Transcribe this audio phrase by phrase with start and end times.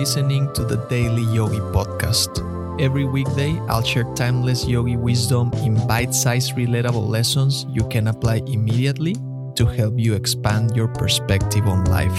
[0.00, 2.40] listening to the Daily Yogi Podcast.
[2.80, 8.40] Every weekday, I'll share timeless yogi wisdom in bite sized, relatable lessons you can apply
[8.46, 9.12] immediately
[9.56, 12.16] to help you expand your perspective on life.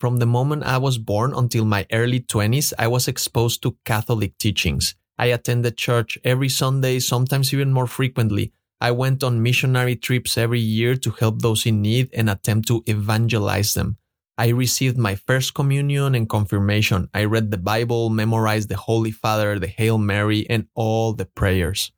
[0.00, 4.38] From the moment I was born until my early 20s, I was exposed to Catholic
[4.38, 4.94] teachings.
[5.18, 8.52] I attended church every Sunday, sometimes even more frequently.
[8.80, 12.84] I went on missionary trips every year to help those in need and attempt to
[12.86, 13.98] evangelize them.
[14.38, 17.08] I received my first communion and confirmation.
[17.12, 21.90] I read the Bible, memorized the Holy Father, the Hail Mary, and all the prayers.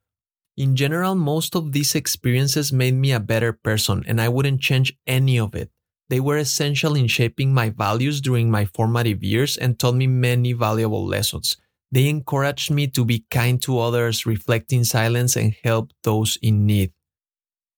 [0.56, 4.96] In general, most of these experiences made me a better person, and I wouldn't change
[5.06, 5.70] any of it.
[6.08, 10.54] They were essential in shaping my values during my formative years and taught me many
[10.54, 11.56] valuable lessons.
[11.92, 16.66] They encouraged me to be kind to others, reflect in silence, and help those in
[16.66, 16.92] need.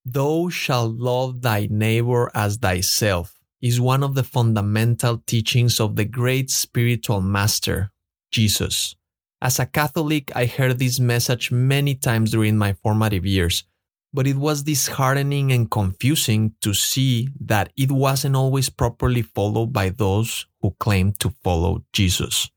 [0.04, 6.04] Thou shalt love thy neighbor as thyself is one of the fundamental teachings of the
[6.04, 7.92] great spiritual master,
[8.32, 8.96] Jesus.
[9.40, 13.64] As a Catholic, I heard this message many times during my formative years,
[14.12, 19.90] but it was disheartening and confusing to see that it wasn't always properly followed by
[19.90, 22.50] those who claimed to follow Jesus.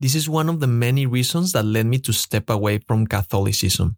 [0.00, 3.96] This is one of the many reasons that led me to step away from Catholicism.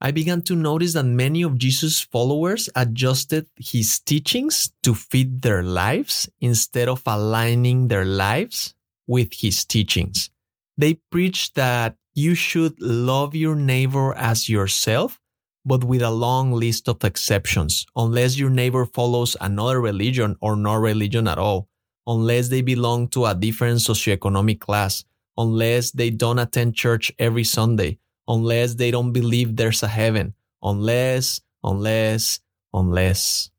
[0.00, 5.62] I began to notice that many of Jesus' followers adjusted his teachings to fit their
[5.62, 8.74] lives instead of aligning their lives
[9.06, 10.30] with his teachings.
[10.76, 15.20] They preached that you should love your neighbor as yourself,
[15.64, 20.74] but with a long list of exceptions, unless your neighbor follows another religion or no
[20.74, 21.68] religion at all,
[22.06, 25.04] unless they belong to a different socioeconomic class,
[25.40, 31.40] unless they don't attend church every Sunday, unless they don't believe there's a heaven, unless,
[31.64, 32.40] unless,
[32.74, 33.50] unless.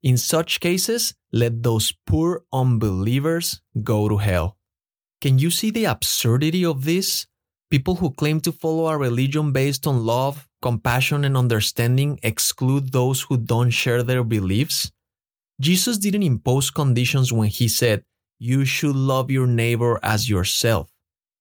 [0.00, 4.56] In such cases, let those poor unbelievers go to hell.
[5.20, 7.26] Can you see the absurdity of this?
[7.68, 13.22] People who claim to follow a religion based on love, compassion, and understanding exclude those
[13.22, 14.92] who don't share their beliefs?
[15.60, 18.04] Jesus didn't impose conditions when he said,
[18.38, 20.88] You should love your neighbor as yourself.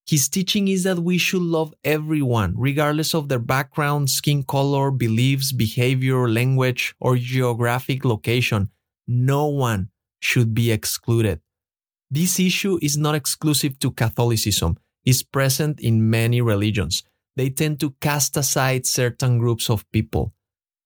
[0.08, 5.52] His teaching is that we should love everyone, regardless of their background, skin color, beliefs,
[5.52, 8.70] behavior, language, or geographic location.
[9.06, 9.90] No one
[10.22, 11.42] should be excluded.
[12.10, 17.04] This issue is not exclusive to Catholicism, it's present in many religions.
[17.36, 20.34] They tend to cast aside certain groups of people.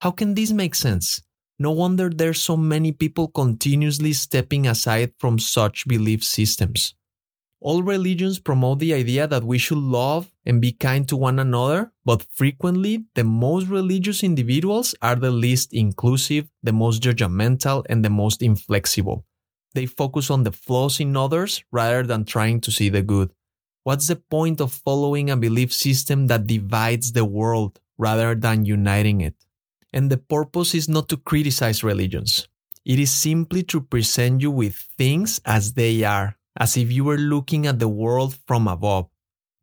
[0.01, 1.21] How can this make sense?
[1.59, 6.95] No wonder there's so many people continuously stepping aside from such belief systems.
[7.63, 11.91] All religions promote the idea that we should love and be kind to one another,
[12.03, 18.09] but frequently the most religious individuals are the least inclusive, the most judgmental, and the
[18.09, 19.25] most inflexible.
[19.75, 23.31] They focus on the flaws in others rather than trying to see the good.
[23.83, 29.21] What's the point of following a belief system that divides the world rather than uniting
[29.21, 29.35] it?
[29.93, 32.47] And the purpose is not to criticize religions.
[32.85, 37.17] It is simply to present you with things as they are as if you were
[37.17, 39.07] looking at the world from above.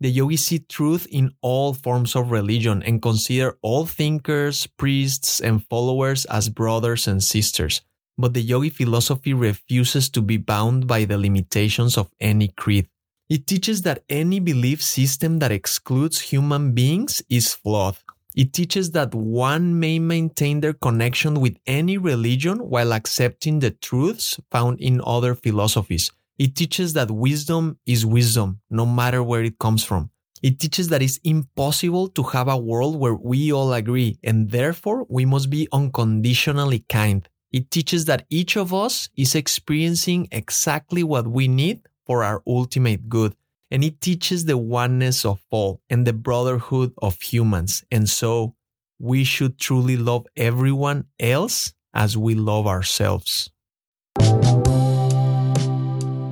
[0.01, 5.67] The yogis see truth in all forms of religion and consider all thinkers, priests, and
[5.67, 7.83] followers as brothers and sisters.
[8.17, 12.89] But the yogi philosophy refuses to be bound by the limitations of any creed.
[13.29, 17.97] It teaches that any belief system that excludes human beings is flawed.
[18.35, 24.39] It teaches that one may maintain their connection with any religion while accepting the truths
[24.51, 26.13] found in other philosophies.
[26.39, 30.11] It teaches that wisdom is wisdom, no matter where it comes from.
[30.41, 35.05] It teaches that it's impossible to have a world where we all agree, and therefore
[35.09, 37.29] we must be unconditionally kind.
[37.51, 43.09] It teaches that each of us is experiencing exactly what we need for our ultimate
[43.09, 43.35] good.
[43.71, 47.85] And it teaches the oneness of all and the brotherhood of humans.
[47.91, 48.55] And so
[48.99, 53.51] we should truly love everyone else as we love ourselves.